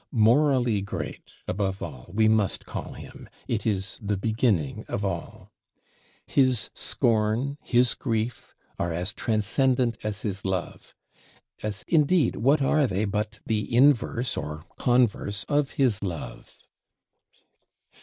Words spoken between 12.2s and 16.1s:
what are they but the inverse or converse of his